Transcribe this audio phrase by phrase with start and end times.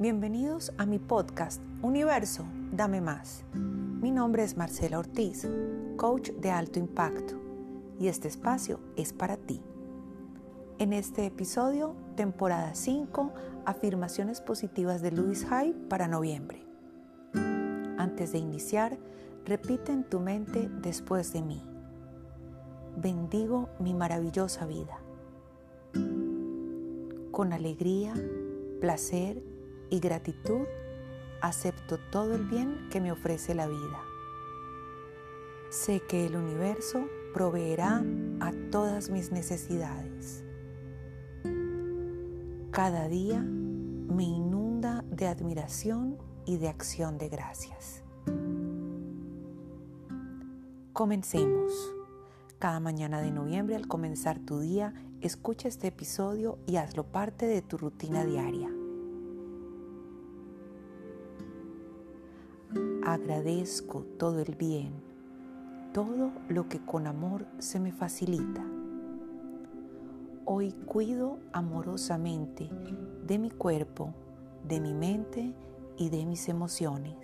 [0.00, 3.44] Bienvenidos a mi podcast Universo, dame más.
[3.52, 5.46] Mi nombre es Marcela Ortiz,
[5.98, 7.34] coach de alto impacto,
[7.98, 9.60] y este espacio es para ti.
[10.78, 13.30] En este episodio, temporada 5,
[13.66, 16.64] afirmaciones positivas de Louis Hay para noviembre.
[17.98, 18.96] Antes de iniciar,
[19.44, 21.62] repite en tu mente después de mí.
[22.96, 24.98] Bendigo mi maravillosa vida.
[27.32, 28.14] Con alegría,
[28.80, 29.59] placer
[29.90, 30.66] y gratitud
[31.42, 34.00] acepto todo el bien que me ofrece la vida.
[35.70, 38.02] Sé que el universo proveerá
[38.40, 40.44] a todas mis necesidades.
[42.70, 48.02] Cada día me inunda de admiración y de acción de gracias.
[50.92, 51.72] Comencemos.
[52.58, 57.62] Cada mañana de noviembre al comenzar tu día, escucha este episodio y hazlo parte de
[57.62, 58.68] tu rutina diaria.
[63.10, 64.92] Agradezco todo el bien,
[65.92, 68.64] todo lo que con amor se me facilita.
[70.44, 72.70] Hoy cuido amorosamente
[73.26, 74.14] de mi cuerpo,
[74.62, 75.52] de mi mente
[75.96, 77.16] y de mis emociones.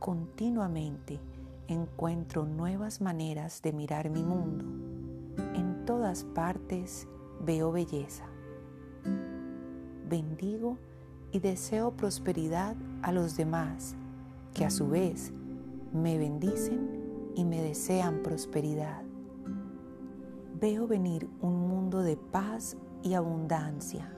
[0.00, 1.20] Continuamente
[1.68, 4.64] encuentro nuevas maneras de mirar mi mundo.
[5.54, 7.06] En todas partes
[7.40, 8.24] veo belleza.
[10.08, 10.76] Bendigo
[11.32, 13.94] y deseo prosperidad a los demás,
[14.54, 15.32] que a su vez
[15.92, 19.02] me bendicen y me desean prosperidad.
[20.60, 24.12] Veo venir un mundo de paz y abundancia.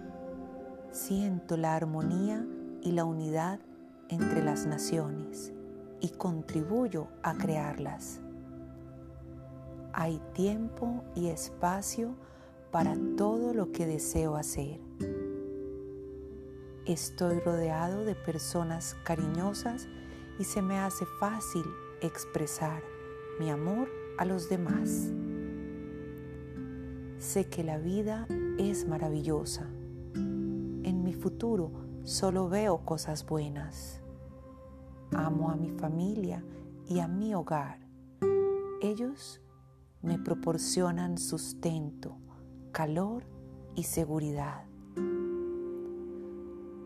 [0.91, 2.45] Siento la armonía
[2.83, 3.61] y la unidad
[4.09, 5.53] entre las naciones
[6.01, 8.21] y contribuyo a crearlas.
[9.93, 12.17] Hay tiempo y espacio
[12.71, 14.81] para todo lo que deseo hacer
[16.87, 19.87] Estoy rodeado de personas cariñosas
[20.41, 21.63] y se me hace fácil
[22.01, 22.83] expresar
[23.39, 23.89] mi amor
[24.19, 25.13] a los demás.
[27.21, 28.27] Sé que la vida
[28.59, 29.71] es maravillosa.
[30.17, 31.71] En mi futuro
[32.03, 34.01] solo veo cosas buenas.
[35.13, 36.45] Amo a mi familia
[36.89, 37.79] y a mi hogar.
[38.81, 39.41] Ellos
[40.01, 42.17] me proporcionan sustento,
[42.73, 43.23] calor
[43.77, 44.72] y seguridad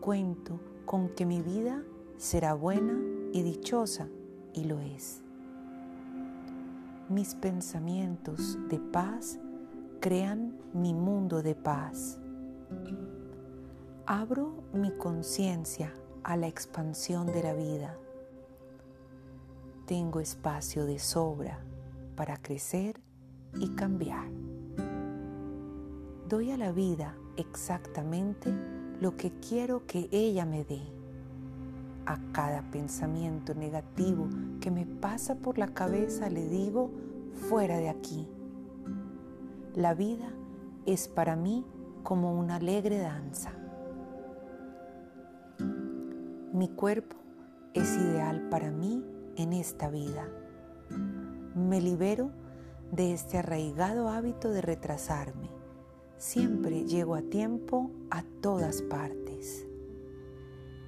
[0.07, 1.83] cuento con que mi vida
[2.15, 2.97] será buena
[3.33, 4.07] y dichosa,
[4.53, 5.21] y lo es.
[7.09, 9.37] Mis pensamientos de paz
[9.99, 12.21] crean mi mundo de paz.
[14.05, 15.93] Abro mi conciencia
[16.23, 17.97] a la expansión de la vida.
[19.87, 21.59] Tengo espacio de sobra
[22.15, 23.01] para crecer
[23.59, 24.29] y cambiar.
[26.29, 30.81] Doy a la vida exactamente lo que quiero que ella me dé.
[32.05, 34.27] A cada pensamiento negativo
[34.59, 36.89] que me pasa por la cabeza le digo,
[37.49, 38.27] fuera de aquí.
[39.75, 40.29] La vida
[40.85, 41.65] es para mí
[42.03, 43.51] como una alegre danza.
[46.53, 47.17] Mi cuerpo
[47.73, 49.03] es ideal para mí
[49.35, 50.27] en esta vida.
[51.53, 52.31] Me libero
[52.91, 55.56] de este arraigado hábito de retrasarme
[56.17, 59.67] Siempre llego a tiempo a todas partes.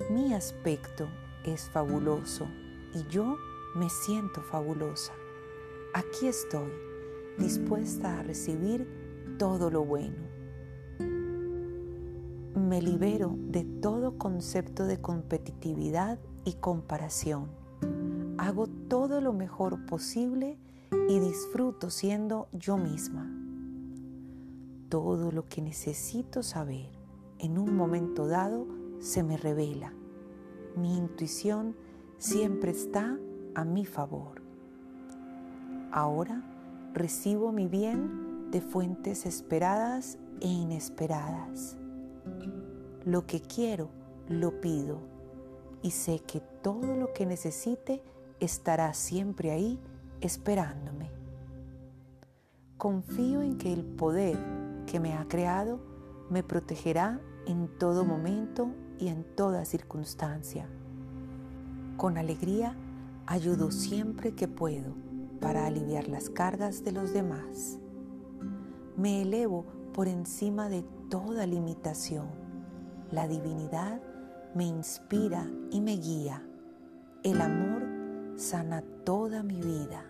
[0.09, 1.07] Mi aspecto
[1.45, 2.47] es fabuloso
[2.95, 3.37] y yo
[3.75, 5.13] me siento fabulosa.
[5.93, 6.71] Aquí estoy,
[7.37, 8.87] dispuesta a recibir
[9.37, 10.17] todo lo bueno.
[12.55, 17.51] Me libero de todo concepto de competitividad y comparación.
[18.39, 20.57] Hago todo lo mejor posible
[21.07, 23.38] y disfruto siendo yo misma
[24.89, 26.89] todo lo que necesito saber
[27.37, 28.67] en un momento dado
[28.99, 29.93] se me revela.
[30.75, 31.75] Mi intuición
[32.17, 33.17] siempre está
[33.55, 34.41] a mi favor.
[35.91, 36.43] Ahora
[36.93, 41.77] recibo mi bien de fuentes esperadas e inesperadas.
[43.05, 43.89] Lo que quiero,
[44.27, 44.99] lo pido
[45.81, 48.03] y sé que todo lo que necesite
[48.39, 49.79] estará siempre ahí
[50.19, 51.09] esperándome.
[52.77, 54.37] Confío en que el poder
[54.89, 55.79] que me ha creado
[56.31, 60.67] me protegerá en todo momento y en toda circunstancia.
[61.95, 62.75] Con alegría
[63.27, 64.95] ayudo siempre que puedo
[65.39, 67.77] para aliviar las cargas de los demás.
[68.97, 69.63] Me elevo
[69.93, 72.27] por encima de toda limitación.
[73.11, 74.01] La divinidad
[74.55, 76.43] me inspira y me guía.
[77.21, 77.83] El amor
[78.37, 80.03] sana toda mi vida.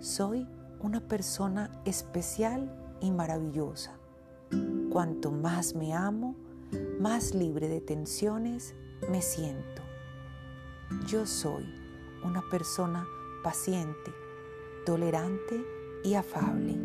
[0.00, 0.46] Soy
[0.80, 3.98] una persona especial y maravillosa.
[4.90, 6.34] Cuanto más me amo,
[7.00, 8.74] más libre de tensiones
[9.10, 9.82] me siento.
[11.06, 11.64] Yo soy
[12.24, 13.06] una persona
[13.42, 14.12] paciente,
[14.84, 15.64] tolerante
[16.04, 16.76] y afable.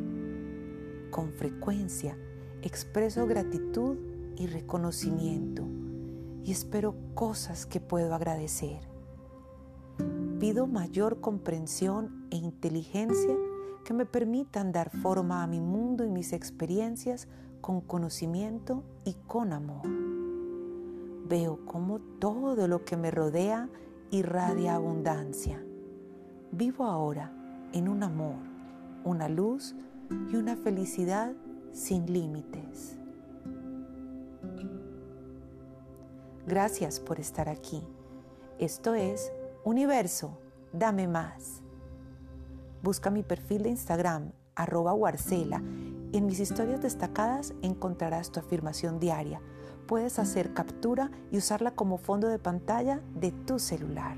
[1.10, 2.18] Con frecuencia
[2.62, 3.98] expreso gratitud
[4.36, 5.64] y reconocimiento
[6.44, 8.82] y espero cosas que puedo agradecer.
[10.40, 13.36] Pido mayor comprensión e inteligencia
[13.84, 17.28] que me permitan dar forma a mi mundo y mis experiencias
[17.62, 19.88] con conocimiento y con amor.
[21.28, 23.70] Veo como todo lo que me rodea
[24.12, 25.64] irradia abundancia.
[26.52, 27.32] Vivo ahora
[27.72, 28.36] en un amor,
[29.04, 29.76] una luz
[30.32, 31.34] y una felicidad
[31.72, 32.98] sin límites.
[36.46, 37.82] Gracias por estar aquí.
[38.60, 39.32] Esto es
[39.64, 40.38] Universo,
[40.74, 41.63] dame más.
[42.84, 45.60] Busca mi perfil de Instagram, arroba Warcela.
[46.12, 49.40] En mis historias destacadas encontrarás tu afirmación diaria.
[49.88, 54.18] Puedes hacer captura y usarla como fondo de pantalla de tu celular.